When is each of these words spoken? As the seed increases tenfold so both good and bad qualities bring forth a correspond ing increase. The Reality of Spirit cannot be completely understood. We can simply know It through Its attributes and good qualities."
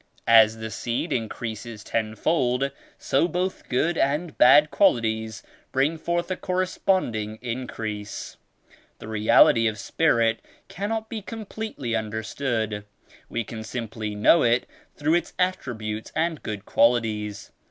As 0.25 0.57
the 0.57 0.71
seed 0.71 1.13
increases 1.13 1.83
tenfold 1.83 2.71
so 2.97 3.27
both 3.27 3.69
good 3.69 3.99
and 3.99 4.35
bad 4.35 4.71
qualities 4.71 5.43
bring 5.71 5.95
forth 5.99 6.31
a 6.31 6.35
correspond 6.35 7.15
ing 7.15 7.37
increase. 7.43 8.35
The 8.97 9.07
Reality 9.07 9.67
of 9.67 9.77
Spirit 9.77 10.39
cannot 10.67 11.07
be 11.07 11.21
completely 11.21 11.95
understood. 11.95 12.83
We 13.29 13.43
can 13.43 13.63
simply 13.63 14.15
know 14.15 14.41
It 14.41 14.65
through 14.95 15.13
Its 15.13 15.33
attributes 15.37 16.11
and 16.15 16.41
good 16.41 16.65
qualities." 16.65 17.51